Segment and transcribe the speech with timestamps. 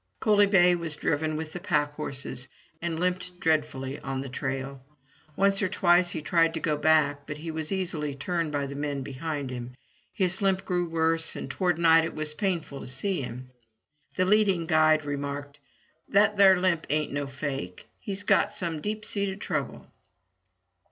[0.19, 2.47] Coaly bay was driven with the packhorses,
[2.81, 4.81] and limped dread fully on the trail.
[5.35, 8.73] Once or twice he tried to go back, but he was easily turned by the
[8.73, 9.75] men behind him.
[10.11, 13.51] His limp grew worse, and toward night it was painful to see him.
[14.15, 15.59] The leading guide remarked:
[16.09, 17.87] "That thar limp ain't no fake.
[17.99, 19.85] He's got some deep seated trouble."